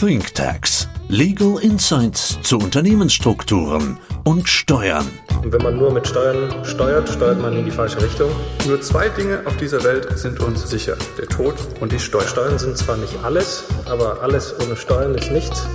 [0.00, 0.88] Think Tanks.
[1.08, 5.08] Legal Insights zu Unternehmensstrukturen und Steuern.
[5.42, 8.30] Und wenn man nur mit Steuern steuert, steuert man in die falsche Richtung.
[8.68, 10.96] Nur zwei Dinge auf dieser Welt sind uns sicher.
[11.18, 12.28] Der Tod und die Steuern.
[12.28, 15.66] Steuern sind zwar nicht alles, aber alles ohne Steuern ist nichts.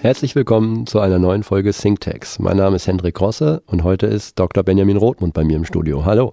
[0.00, 2.38] Herzlich willkommen zu einer neuen Folge ThinkTax.
[2.38, 4.62] Mein Name ist Hendrik Rosse und heute ist Dr.
[4.62, 6.06] Benjamin Rothmund bei mir im Studio.
[6.06, 6.32] Hallo.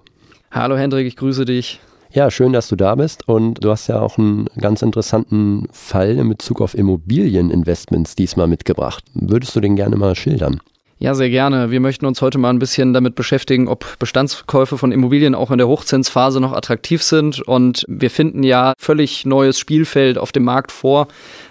[0.50, 1.80] Hallo Hendrik, ich grüße dich.
[2.16, 6.12] Ja, schön, dass du da bist und du hast ja auch einen ganz interessanten Fall
[6.16, 9.04] in Bezug auf Immobilieninvestments diesmal mitgebracht.
[9.12, 10.62] Würdest du den gerne mal schildern?
[10.98, 11.70] Ja, sehr gerne.
[11.70, 15.58] Wir möchten uns heute mal ein bisschen damit beschäftigen, ob Bestandskäufe von Immobilien auch in
[15.58, 17.42] der Hochzinsphase noch attraktiv sind.
[17.42, 21.08] Und wir finden ja völlig neues Spielfeld auf dem Markt vor.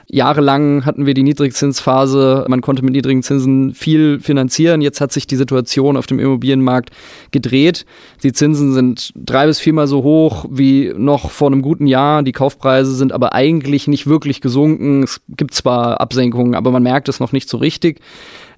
[0.08, 2.46] Jahrelang hatten wir die Niedrigzinsphase.
[2.48, 4.82] Man konnte mit niedrigen Zinsen viel finanzieren.
[4.82, 6.90] Jetzt hat sich die Situation auf dem Immobilienmarkt
[7.30, 7.86] gedreht.
[8.24, 12.24] Die Zinsen sind drei bis viermal so hoch wie noch vor einem guten Jahr.
[12.24, 15.04] Die Kaufpreise sind aber eigentlich nicht wirklich gesunken.
[15.04, 18.00] Es gibt zwar Absenkungen, aber man merkt es noch nicht so richtig.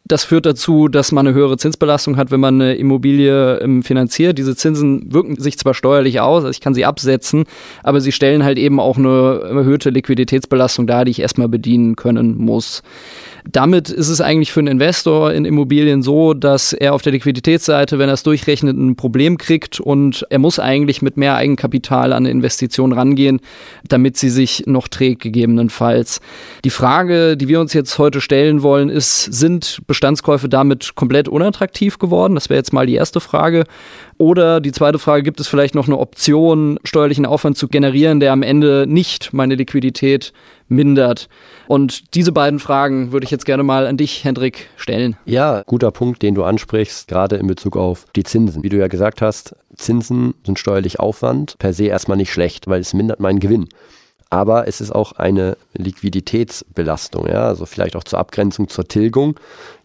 [0.08, 4.38] Das führt dazu, dass man eine höhere Zinsbelastung hat, wenn man eine Immobilie ähm, finanziert.
[4.38, 7.44] Diese Zinsen wirken sich zwar steuerlich aus, also ich kann sie absetzen,
[7.84, 12.38] aber sie stellen halt eben auch eine erhöhte Liquiditätsbelastung dar, die ich erstmal bedienen können
[12.38, 12.84] muss.
[13.52, 18.00] Damit ist es eigentlich für einen Investor in Immobilien so, dass er auf der Liquiditätsseite,
[18.00, 22.26] wenn er es durchrechnet, ein Problem kriegt und er muss eigentlich mit mehr Eigenkapital an
[22.26, 23.40] eine Investition rangehen,
[23.88, 26.20] damit sie sich noch trägt, gegebenenfalls.
[26.64, 32.00] Die Frage, die wir uns jetzt heute stellen wollen, ist, sind Bestandskäufe damit komplett unattraktiv
[32.00, 32.36] geworden?
[32.36, 33.64] Das wäre jetzt mal die erste Frage.
[34.18, 38.34] Oder die zweite Frage, gibt es vielleicht noch eine Option, steuerlichen Aufwand zu generieren, der
[38.34, 40.34] am Ende nicht meine Liquidität
[40.68, 41.30] mindert?
[41.68, 45.18] Und diese beiden Fragen würde ich jetzt gerne mal an dich, Hendrik, stellen.
[45.26, 48.64] Ja, guter Punkt, den du ansprichst, gerade in Bezug auf die Zinsen.
[48.64, 52.82] Wie du ja gesagt hast, Zinsen sind steuerlich Aufwand, per se erstmal nicht schlecht, weil
[52.82, 53.68] es mindert meinen Gewinn
[54.30, 59.40] aber es ist auch eine Liquiditätsbelastung, ja, also vielleicht auch zur Abgrenzung zur Tilgung.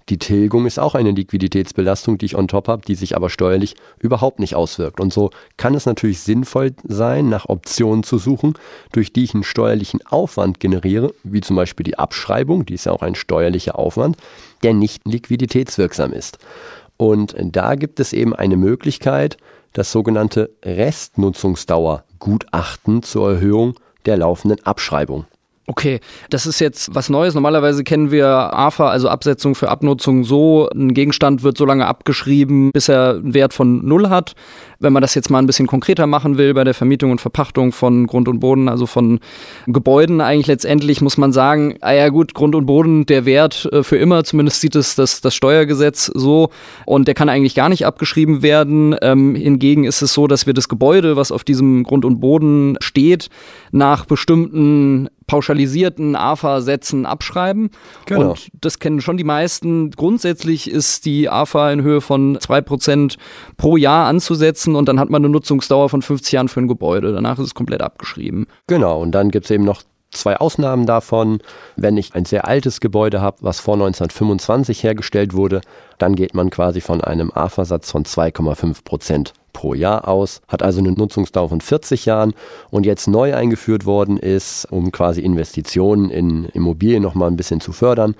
[0.09, 3.77] Die Tilgung ist auch eine Liquiditätsbelastung, die ich on top habe, die sich aber steuerlich
[4.01, 4.99] überhaupt nicht auswirkt.
[4.99, 8.55] Und so kann es natürlich sinnvoll sein, nach Optionen zu suchen,
[8.91, 12.93] durch die ich einen steuerlichen Aufwand generiere, wie zum Beispiel die Abschreibung, die ist ja
[12.93, 14.17] auch ein steuerlicher Aufwand,
[14.65, 16.39] der nicht liquiditätswirksam ist.
[16.97, 19.37] Und da gibt es eben eine Möglichkeit,
[19.73, 23.77] das sogenannte Restnutzungsdauergutachten zur Erhöhung
[24.07, 25.27] der laufenden Abschreibung.
[25.73, 27.33] Okay, das ist jetzt was Neues.
[27.33, 30.69] Normalerweise kennen wir AFA, also Absetzung für Abnutzung, so.
[30.69, 34.35] Ein Gegenstand wird so lange abgeschrieben, bis er einen Wert von null hat.
[34.81, 37.73] Wenn man das jetzt mal ein bisschen konkreter machen will bei der Vermietung und Verpachtung
[37.73, 39.21] von Grund und Boden, also von
[39.67, 43.83] Gebäuden eigentlich letztendlich, muss man sagen, ah ja gut, Grund und Boden, der Wert äh,
[43.83, 46.51] für immer, zumindest sieht es das, das Steuergesetz so
[46.85, 48.95] und der kann eigentlich gar nicht abgeschrieben werden.
[49.01, 52.77] Ähm, hingegen ist es so, dass wir das Gebäude, was auf diesem Grund und Boden
[52.81, 53.31] steht,
[53.71, 57.71] nach bestimmten pauschalisierten AFA-Sätzen abschreiben.
[58.05, 58.33] Genau.
[58.33, 59.91] Und das kennen schon die meisten.
[59.91, 63.17] Grundsätzlich ist die AFA in Höhe von 2%
[63.57, 67.15] pro Jahr anzusetzen und dann hat man eine Nutzungsdauer von 50 Jahren für ein Gebäude.
[67.15, 68.47] Danach ist es komplett abgeschrieben.
[68.67, 71.39] Genau, und dann gibt es eben noch zwei Ausnahmen davon.
[71.77, 75.63] Wenn ich ein sehr altes Gebäude habe, was vor 1925 hergestellt wurde,
[75.97, 80.81] dann geht man quasi von einem AFA-Satz von 2,5 Prozent pro Jahr aus, hat also
[80.81, 82.35] eine Nutzungsdauer von 40 Jahren
[82.71, 87.73] und jetzt neu eingeführt worden ist, um quasi Investitionen in Immobilien nochmal ein bisschen zu
[87.73, 88.15] fördern,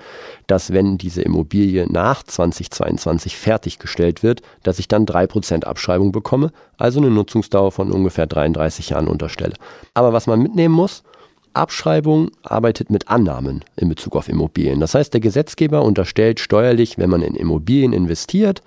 [0.47, 6.99] dass wenn diese Immobilie nach 2022 fertiggestellt wird, dass ich dann 3% Abschreibung bekomme, also
[6.99, 9.53] eine Nutzungsdauer von ungefähr 33 Jahren unterstelle.
[9.93, 11.03] Aber was man mitnehmen muss,
[11.53, 14.79] Abschreibung arbeitet mit Annahmen in Bezug auf Immobilien.
[14.79, 18.61] Das heißt, der Gesetzgeber unterstellt steuerlich, wenn man in Immobilien investiert,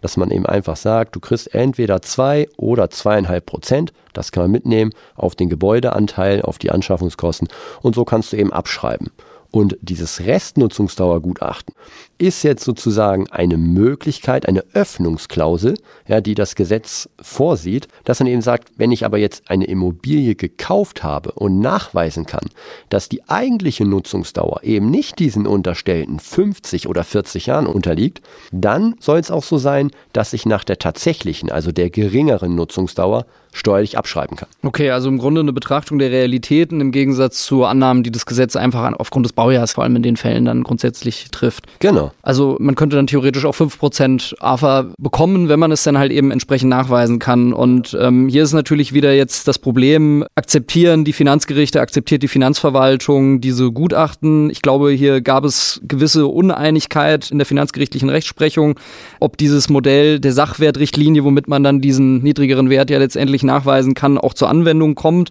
[0.00, 4.50] dass man eben einfach sagt, du kriegst entweder zwei oder zweieinhalb Prozent, das kann man
[4.50, 7.48] mitnehmen, auf den Gebäudeanteil, auf die Anschaffungskosten
[7.80, 9.10] und so kannst du eben abschreiben.
[9.52, 11.74] Und dieses Restnutzungsdauergutachten
[12.16, 15.74] ist jetzt sozusagen eine Möglichkeit, eine Öffnungsklausel,
[16.08, 20.36] ja, die das Gesetz vorsieht, dass man eben sagt, wenn ich aber jetzt eine Immobilie
[20.36, 22.48] gekauft habe und nachweisen kann,
[22.88, 28.22] dass die eigentliche Nutzungsdauer eben nicht diesen unterstellten 50 oder 40 Jahren unterliegt,
[28.52, 33.26] dann soll es auch so sein, dass ich nach der tatsächlichen, also der geringeren Nutzungsdauer
[33.52, 34.48] steuerlich abschreiben kann.
[34.62, 38.56] Okay, also im Grunde eine Betrachtung der Realitäten im Gegensatz zu Annahmen, die das Gesetz
[38.56, 41.64] einfach aufgrund des Baujahrs vor allem in den Fällen dann grundsätzlich trifft.
[41.80, 42.12] Genau.
[42.22, 46.30] Also man könnte dann theoretisch auch 5% AFA bekommen, wenn man es dann halt eben
[46.30, 47.52] entsprechend nachweisen kann.
[47.52, 53.40] Und ähm, hier ist natürlich wieder jetzt das Problem, akzeptieren die Finanzgerichte, akzeptiert die Finanzverwaltung
[53.40, 54.48] diese Gutachten.
[54.50, 58.78] Ich glaube, hier gab es gewisse Uneinigkeit in der finanzgerichtlichen Rechtsprechung,
[59.18, 64.18] ob dieses Modell der Sachwertrichtlinie, womit man dann diesen niedrigeren Wert ja letztendlich nachweisen kann,
[64.18, 65.30] auch zur Anwendung kommt.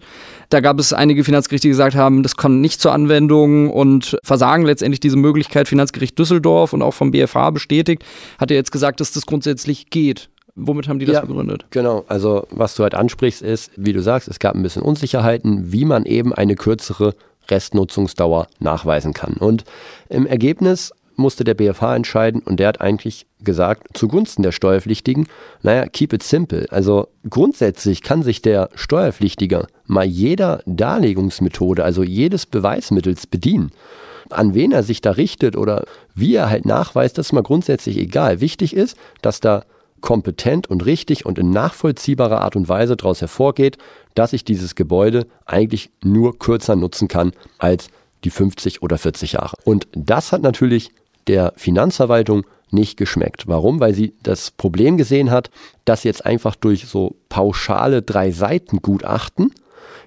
[0.51, 4.65] Da gab es einige Finanzgerichte, die gesagt haben, das kommt nicht zur Anwendung und versagen
[4.65, 5.69] letztendlich diese Möglichkeit.
[5.69, 8.03] Finanzgericht Düsseldorf und auch vom BFH bestätigt,
[8.37, 10.29] hat er jetzt gesagt, dass das grundsätzlich geht.
[10.55, 11.65] Womit haben die das ja, begründet?
[11.69, 15.71] Genau, also was du halt ansprichst ist, wie du sagst, es gab ein bisschen Unsicherheiten,
[15.71, 17.15] wie man eben eine kürzere
[17.49, 19.35] Restnutzungsdauer nachweisen kann.
[19.35, 19.63] Und
[20.09, 20.91] im Ergebnis
[21.21, 25.27] musste der BFH entscheiden und der hat eigentlich gesagt, zugunsten der Steuerpflichtigen,
[25.61, 26.65] naja, keep it simple.
[26.69, 33.71] Also grundsätzlich kann sich der Steuerpflichtiger mal jeder Darlegungsmethode, also jedes Beweismittels bedienen.
[34.29, 37.97] An wen er sich da richtet oder wie er halt nachweist, das ist mal grundsätzlich
[37.97, 38.41] egal.
[38.41, 39.63] Wichtig ist, dass da
[40.01, 43.77] kompetent und richtig und in nachvollziehbarer Art und Weise daraus hervorgeht,
[44.15, 47.89] dass ich dieses Gebäude eigentlich nur kürzer nutzen kann als
[48.23, 49.55] die 50 oder 40 Jahre.
[49.63, 50.91] Und das hat natürlich
[51.27, 53.47] der Finanzverwaltung nicht geschmeckt.
[53.47, 53.79] Warum?
[53.79, 55.49] Weil sie das Problem gesehen hat,
[55.85, 59.53] dass jetzt einfach durch so pauschale drei Seiten Gutachten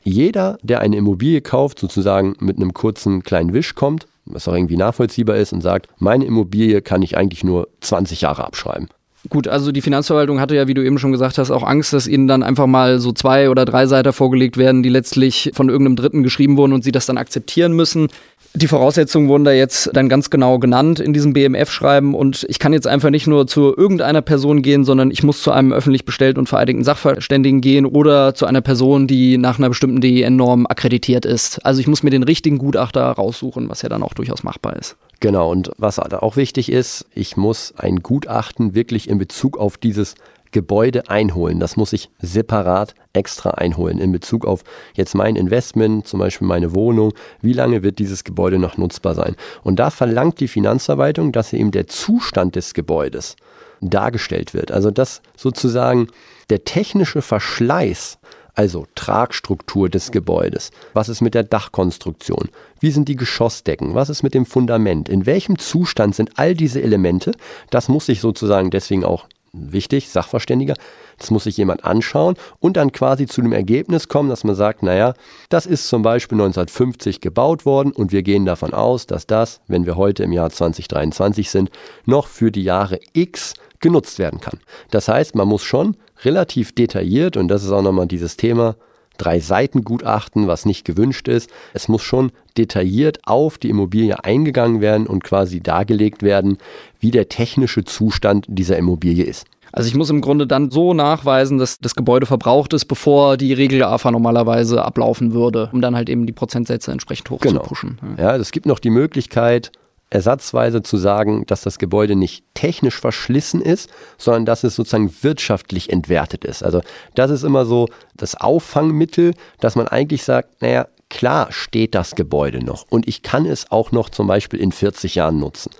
[0.03, 4.77] jeder, der eine Immobilie kauft, sozusagen mit einem kurzen kleinen Wisch kommt, was auch irgendwie
[4.77, 8.89] nachvollziehbar ist und sagt, meine Immobilie kann ich eigentlich nur 20 Jahre abschreiben.
[9.31, 12.07] Gut, also die Finanzverwaltung hatte ja, wie du eben schon gesagt hast, auch Angst, dass
[12.07, 15.97] ihnen dann einfach mal so zwei oder drei Seiten vorgelegt werden, die letztlich von irgendeinem
[15.97, 18.09] Dritten geschrieben wurden und sie das dann akzeptieren müssen.
[18.56, 22.73] Die Voraussetzungen wurden da jetzt dann ganz genau genannt in diesem BMF-Schreiben und ich kann
[22.73, 26.39] jetzt einfach nicht nur zu irgendeiner Person gehen, sondern ich muss zu einem öffentlich bestellten
[26.39, 31.67] und vereidigten Sachverständigen gehen oder zu einer Person, die nach einer bestimmten DEN-Norm akkreditiert ist.
[31.67, 34.95] Also ich muss mir den richtigen Gutachter raussuchen, was ja dann auch durchaus machbar ist.
[35.19, 40.15] Genau, und was auch wichtig ist, ich muss ein Gutachten wirklich in Bezug auf dieses
[40.55, 41.59] Gebäude einholen.
[41.59, 44.62] Das muss ich separat extra einholen in Bezug auf
[44.95, 47.12] jetzt mein Investment, zum Beispiel meine Wohnung.
[47.43, 49.35] Wie lange wird dieses Gebäude noch nutzbar sein?
[49.65, 53.35] Und da verlangt die Finanzverwaltung, dass eben der Zustand des Gebäudes
[53.81, 54.71] dargestellt wird.
[54.71, 56.06] Also dass sozusagen
[56.51, 58.19] der technische Verschleiß
[58.55, 60.71] also Tragstruktur des Gebäudes.
[60.93, 62.49] Was ist mit der Dachkonstruktion?
[62.79, 63.97] Wie sind die Geschossdecken?
[63.97, 65.09] Was ist mit dem Fundament?
[65.09, 67.33] In welchem Zustand sind all diese Elemente?
[67.71, 70.75] Das muss sich sozusagen deswegen auch wichtig, Sachverständiger.
[71.19, 74.83] Das muss sich jemand anschauen und dann quasi zu dem Ergebnis kommen, dass man sagt,
[74.83, 75.15] naja,
[75.49, 79.87] das ist zum Beispiel 1950 gebaut worden und wir gehen davon aus, dass das, wenn
[79.87, 81.71] wir heute im Jahr 2023 sind,
[82.05, 84.61] noch für die Jahre X genutzt werden kann.
[84.91, 88.77] Das heißt, man muss schon relativ detailliert, und das ist auch nochmal dieses Thema,
[89.17, 91.51] drei Seiten Gutachten, was nicht gewünscht ist.
[91.73, 96.59] Es muss schon detailliert auf die Immobilie eingegangen werden und quasi dargelegt werden,
[97.01, 99.47] wie der technische Zustand dieser Immobilie ist.
[99.73, 103.53] Also ich muss im Grunde dann so nachweisen, dass das Gebäude verbraucht ist, bevor die
[103.53, 107.99] Regel-AFA normalerweise ablaufen würde, um dann halt eben die Prozentsätze entsprechend hochzupushen.
[108.01, 108.23] Genau.
[108.23, 109.73] Ja, es gibt noch die Möglichkeit,
[110.11, 115.91] ersatzweise zu sagen, dass das Gebäude nicht technisch verschlissen ist, sondern dass es sozusagen wirtschaftlich
[115.91, 116.62] entwertet ist.
[116.62, 116.83] Also
[117.15, 122.65] das ist immer so das Auffangmittel, dass man eigentlich sagt, naja, klar steht das Gebäude
[122.65, 125.71] noch und ich kann es auch noch zum Beispiel in 40 Jahren nutzen.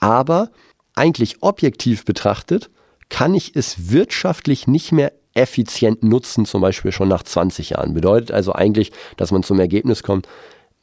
[0.00, 0.50] Aber
[0.94, 2.70] eigentlich objektiv betrachtet
[3.08, 7.94] kann ich es wirtschaftlich nicht mehr effizient nutzen, zum Beispiel schon nach 20 Jahren.
[7.94, 10.28] Bedeutet also eigentlich, dass man zum Ergebnis kommt,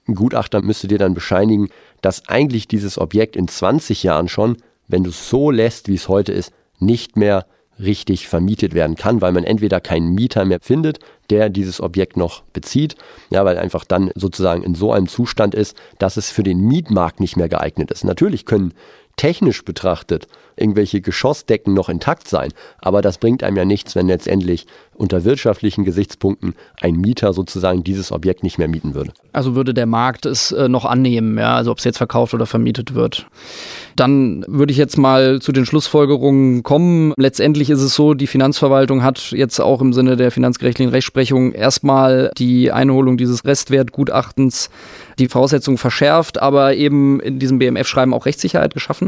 [0.08, 1.70] ein Gutachter müsste dir dann bescheinigen,
[2.02, 4.58] dass eigentlich dieses Objekt in 20 Jahren schon,
[4.88, 7.46] wenn du es so lässt, wie es heute ist, nicht mehr
[7.80, 11.00] richtig vermietet werden kann, weil man entweder keinen Mieter mehr findet,
[11.30, 12.96] der dieses Objekt noch bezieht,
[13.30, 17.20] ja, weil einfach dann sozusagen in so einem Zustand ist, dass es für den Mietmarkt
[17.20, 18.04] nicht mehr geeignet ist.
[18.04, 18.74] Natürlich können
[19.18, 24.66] technisch betrachtet irgendwelche Geschossdecken noch intakt sein, aber das bringt einem ja nichts, wenn letztendlich
[24.96, 29.14] unter wirtschaftlichen Gesichtspunkten ein Mieter sozusagen dieses Objekt nicht mehr mieten würde.
[29.32, 32.48] Also würde der Markt es äh, noch annehmen, ja, also ob es jetzt verkauft oder
[32.48, 33.28] vermietet wird.
[33.96, 37.14] Dann würde ich jetzt mal zu den Schlussfolgerungen kommen.
[37.18, 42.32] Letztendlich ist es so, die Finanzverwaltung hat jetzt auch im Sinne der finanzgerechtlichen Rechtsprechung erstmal
[42.38, 44.72] die Einholung dieses Restwertgutachtens
[45.20, 49.07] die Voraussetzungen verschärft, aber eben in diesem BMF-Schreiben auch Rechtssicherheit geschaffen.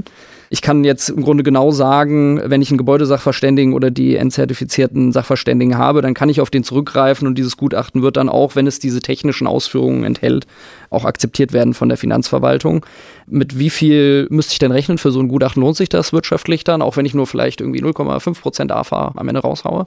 [0.52, 5.78] Ich kann jetzt im Grunde genau sagen, wenn ich einen Gebäudesachverständigen oder die entzertifizierten Sachverständigen
[5.78, 8.80] habe, dann kann ich auf den zurückgreifen und dieses Gutachten wird dann auch, wenn es
[8.80, 10.48] diese technischen Ausführungen enthält,
[10.90, 12.84] auch akzeptiert werden von der Finanzverwaltung.
[13.28, 15.62] Mit wie viel müsste ich denn rechnen für so ein Gutachten?
[15.62, 19.28] Lohnt sich das wirtschaftlich dann, auch wenn ich nur vielleicht irgendwie 0,5 Prozent AFA am
[19.28, 19.86] Ende raushaue?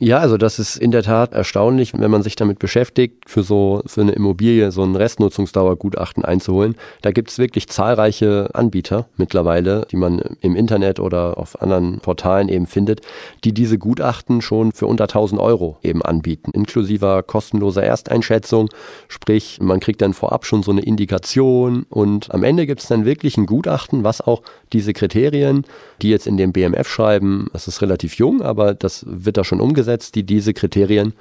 [0.00, 3.82] Ja, also das ist in der Tat erstaunlich, wenn man sich damit beschäftigt, für so
[3.84, 6.76] für eine Immobilie so ein Restnutzungsdauergutachten einzuholen.
[7.02, 12.48] Da gibt es wirklich zahlreiche Anbieter mittlerweile, die man im Internet oder auf anderen Portalen
[12.48, 13.00] eben findet,
[13.42, 18.68] die diese Gutachten schon für unter 1000 Euro eben anbieten, inklusiver kostenloser Ersteinschätzung.
[19.08, 23.04] Sprich, man kriegt dann vorab schon so eine Indikation und am Ende gibt es dann
[23.04, 25.64] wirklich ein Gutachten, was auch diese Kriterien,
[26.02, 29.60] die jetzt in dem BMF schreiben, das ist relativ jung, aber das wird da schon
[29.60, 31.14] umgesetzt, die diese Kriterien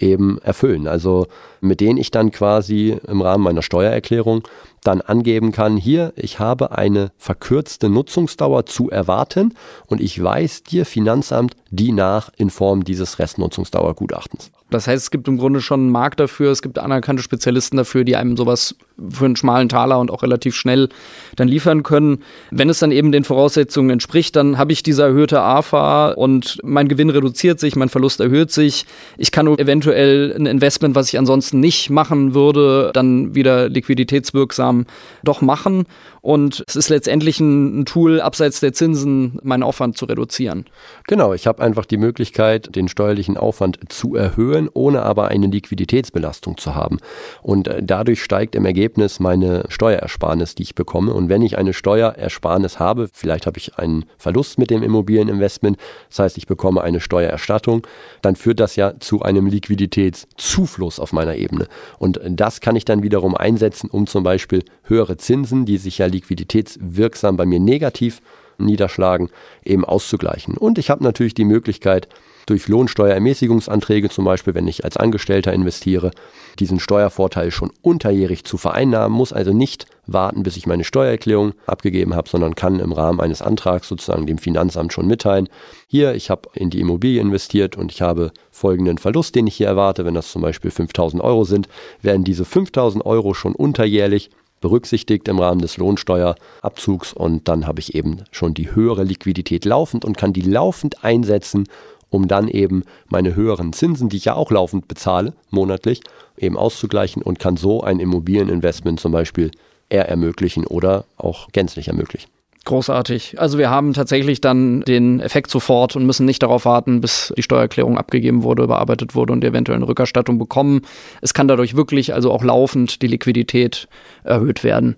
[0.00, 0.88] eben erfüllen.
[0.88, 1.26] Also
[1.60, 4.42] mit denen ich dann quasi im Rahmen meiner Steuererklärung
[4.82, 9.54] dann angeben kann, hier, ich habe eine verkürzte Nutzungsdauer zu erwarten
[9.86, 14.50] und ich weise dir Finanzamt die nach in Form dieses Restnutzungsdauergutachtens.
[14.70, 18.04] Das heißt, es gibt im Grunde schon einen Markt dafür, es gibt anerkannte Spezialisten dafür,
[18.04, 18.76] die einem sowas
[19.08, 20.88] für einen schmalen Taler und auch relativ schnell
[21.36, 22.22] dann liefern können.
[22.50, 26.88] Wenn es dann eben den Voraussetzungen entspricht, dann habe ich diese erhöhte AFA und mein
[26.88, 28.84] Gewinn reduziert sich, mein Verlust erhöht sich.
[29.16, 34.86] Ich kann eventuell ein Investment, was ich ansonsten nicht machen würde, dann wieder liquiditätswirksam
[35.24, 35.86] doch machen.
[36.22, 40.66] Und es ist letztendlich ein, Tool, abseits der Zinsen meinen Aufwand zu reduzieren.
[41.06, 46.58] Genau, ich habe einfach die Möglichkeit, den steuerlichen Aufwand zu erhöhen, ohne aber eine Liquiditätsbelastung
[46.58, 46.98] zu haben.
[47.42, 51.14] Und äh, dadurch steigt im Ergebnis meine Steuerersparnis, die ich bekomme.
[51.14, 55.76] Und wenn ich eine Steuerersparnis habe, vielleicht habe ich einen Verlust mit dem Immobilieninvestment,
[56.08, 57.86] das heißt, ich bekomme eine Steuererstattung,
[58.22, 61.66] dann führt das ja zu einem Liquiditätszufluss auf meiner Ebene.
[61.98, 66.06] Und das kann ich dann wiederum einsetzen, um zum Beispiel höhere Zinsen, die sich ja
[66.06, 68.20] liquiditätswirksam bei mir negativ
[68.64, 69.30] niederschlagen,
[69.64, 70.56] eben auszugleichen.
[70.56, 72.08] Und ich habe natürlich die Möglichkeit,
[72.50, 76.10] durch Lohnsteuerermäßigungsanträge zum Beispiel, wenn ich als Angestellter investiere,
[76.58, 82.14] diesen Steuervorteil schon unterjährig zu vereinnahmen, muss also nicht warten, bis ich meine Steuererklärung abgegeben
[82.14, 85.48] habe, sondern kann im Rahmen eines Antrags sozusagen dem Finanzamt schon mitteilen,
[85.86, 89.68] hier, ich habe in die Immobilie investiert und ich habe folgenden Verlust, den ich hier
[89.68, 91.68] erwarte, wenn das zum Beispiel 5000 Euro sind,
[92.02, 97.94] werden diese 5000 Euro schon unterjährlich berücksichtigt im Rahmen des Lohnsteuerabzugs und dann habe ich
[97.94, 101.68] eben schon die höhere Liquidität laufend und kann die laufend einsetzen,
[102.10, 106.00] um dann eben meine höheren Zinsen, die ich ja auch laufend bezahle, monatlich,
[106.36, 109.50] eben auszugleichen und kann so ein Immobilieninvestment zum Beispiel
[109.88, 112.30] eher ermöglichen oder auch gänzlich ermöglichen.
[112.66, 113.40] Großartig.
[113.40, 117.42] Also wir haben tatsächlich dann den Effekt sofort und müssen nicht darauf warten, bis die
[117.42, 120.82] Steuererklärung abgegeben wurde, überarbeitet wurde und eventuell eine Rückerstattung bekommen.
[121.22, 123.88] Es kann dadurch wirklich also auch laufend die Liquidität
[124.24, 124.96] erhöht werden.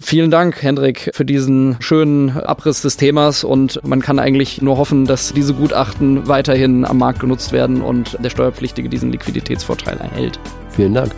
[0.00, 5.04] Vielen Dank, Hendrik, für diesen schönen Abriss des Themas und man kann eigentlich nur hoffen,
[5.04, 10.40] dass diese Gutachten weiterhin am Markt genutzt werden und der Steuerpflichtige diesen Liquiditätsvorteil erhält.
[10.70, 11.14] Vielen Dank.